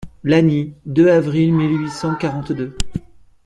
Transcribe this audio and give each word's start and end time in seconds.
Lagny, 0.23 0.73
deux 0.87 1.11
avril 1.11 1.53
mille 1.53 1.77
huit 1.81 1.91
cent 1.91 2.15
quarante-deux. 2.15 2.75